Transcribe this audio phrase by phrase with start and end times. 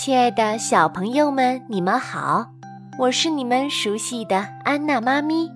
[0.00, 2.46] 亲爱的小朋友们，你们好，
[3.00, 5.50] 我是你们熟悉的安娜妈咪，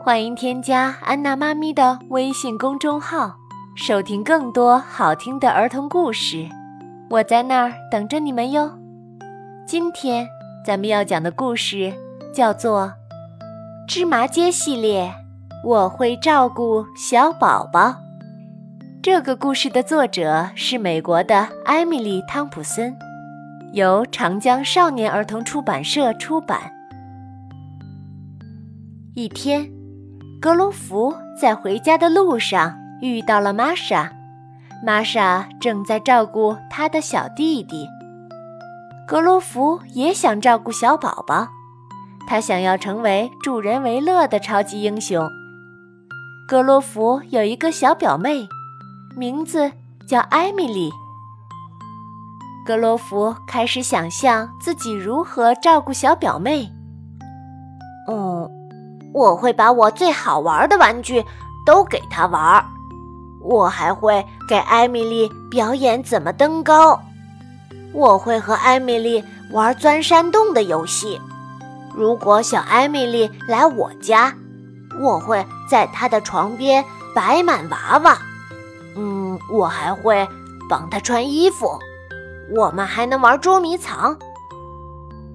[0.00, 3.34] 欢迎添加安娜妈咪的微信公众号，
[3.74, 6.48] 收听更多好听的儿童故事。
[7.10, 8.70] 我在那儿等着你们哟。
[9.66, 10.28] 今天
[10.64, 11.92] 咱们要讲的故事
[12.32, 12.82] 叫做
[13.88, 15.12] 《芝麻街系列》，
[15.68, 17.96] 我会照顾小宝宝。
[19.02, 22.96] 这个故事的作者是美国的艾米丽·汤普森。
[23.72, 26.72] 由长江少年儿童出版社出版。
[29.14, 29.70] 一天，
[30.40, 34.12] 格罗弗在回家的路上遇到了玛莎，
[34.84, 37.86] 玛莎正在照顾他的小弟弟。
[39.06, 41.48] 格罗弗也想照顾小宝宝，
[42.26, 45.28] 他想要成为助人为乐的超级英雄。
[46.48, 48.46] 格罗弗有一个小表妹，
[49.16, 49.72] 名字
[50.06, 50.90] 叫艾米丽。
[52.66, 56.68] 格罗弗开始想象自己如何照顾小表妹。
[58.08, 58.50] 嗯，
[59.14, 61.24] 我会把我最好玩的玩具
[61.64, 62.62] 都给她玩。
[63.40, 67.00] 我还会给艾米丽表演怎么登高。
[67.94, 71.20] 我会和艾米丽玩钻山洞的游戏。
[71.94, 74.34] 如果小艾米丽来我家，
[75.00, 78.18] 我会在她的床边摆满娃娃。
[78.96, 80.26] 嗯，我还会
[80.68, 81.78] 帮她穿衣服。
[82.54, 84.16] 我们还能玩捉迷藏。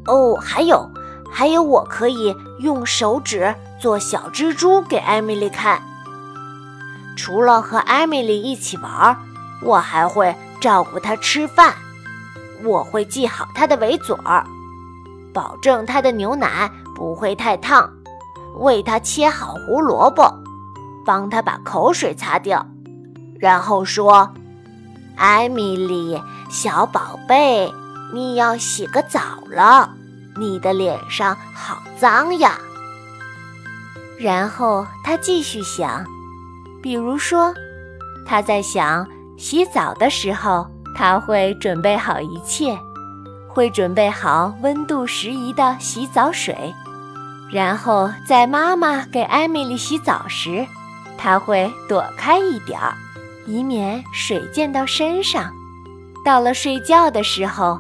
[0.06, 0.90] 哦，还有，
[1.30, 5.82] 还有，我可以用手指做小蜘蛛给艾米丽看。
[7.18, 9.18] 除了和艾米丽一起玩，
[9.62, 11.74] 我还会照顾她吃饭。
[12.64, 14.46] 我会系好她的围嘴儿，
[15.34, 17.92] 保证她的牛奶不会太烫，
[18.60, 20.32] 为她切好胡萝卜，
[21.06, 22.66] 帮她把口水擦掉，
[23.40, 24.32] 然后说。
[25.22, 26.20] 艾米丽，
[26.50, 27.72] 小宝贝，
[28.12, 29.20] 你要洗个澡
[29.52, 29.88] 了，
[30.36, 32.58] 你的脸上好脏呀。
[34.20, 36.04] 然后他继续想，
[36.82, 37.54] 比如说，
[38.26, 40.66] 他在想洗澡的时候，
[40.98, 42.76] 他会准备好一切，
[43.48, 46.74] 会准备好温度适宜的洗澡水，
[47.52, 50.66] 然后在妈妈给艾米丽洗澡时，
[51.16, 52.96] 他会躲开一点儿。
[53.48, 55.52] 以免水溅到身上。
[56.24, 57.80] 到了睡觉的时候，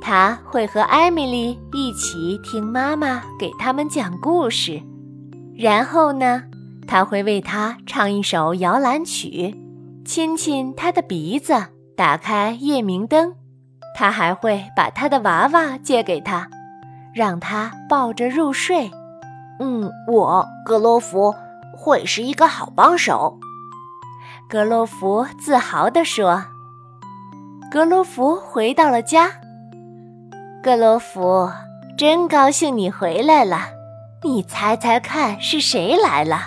[0.00, 4.82] 他会和艾米丽一起听妈妈给他们讲故事。
[5.56, 6.42] 然后呢，
[6.86, 9.54] 他会为她唱一首摇篮曲，
[10.04, 11.54] 亲亲她的鼻子，
[11.96, 13.34] 打开夜明灯。
[13.96, 16.48] 他还会把他的娃娃借给他，
[17.12, 18.88] 让她抱着入睡。
[19.58, 21.34] 嗯，我格罗弗
[21.76, 23.40] 会是一个好帮手。
[24.50, 26.42] 格洛弗自豪地说
[27.70, 29.30] ：“格罗弗回到了家。
[30.62, 31.50] 格罗弗，
[31.98, 33.66] 真高兴你回来了。
[34.22, 36.40] 你猜猜看是谁来了？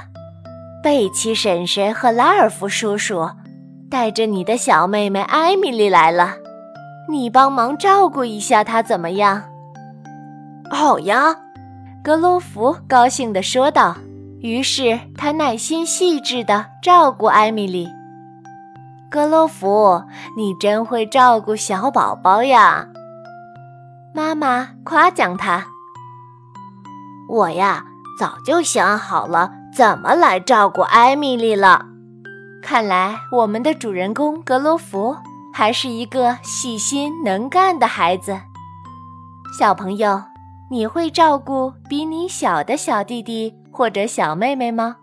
[0.82, 3.30] 贝奇婶婶和拉尔夫叔叔
[3.88, 6.34] 带着你的小妹妹艾米丽来了。
[7.08, 9.44] 你帮忙照顾一下她怎么样
[10.72, 11.38] ？”“好呀！”
[12.04, 13.96] 格罗弗高兴地说道。
[14.42, 17.88] 于是他耐心细致地照顾艾米丽。
[19.10, 20.04] 格罗弗，
[20.36, 22.88] 你真会照顾小宝宝呀！
[24.16, 25.66] 妈妈夸奖他。
[27.30, 27.86] 我呀，
[28.20, 31.86] 早就想好了怎么来照顾艾米丽了。
[32.64, 35.16] 看来我们的主人公格罗弗
[35.54, 38.40] 还是一个细心能干的孩子。
[39.60, 40.24] 小朋友，
[40.72, 43.54] 你会照顾比你小的小弟弟？
[43.82, 44.98] 或者小妹妹吗？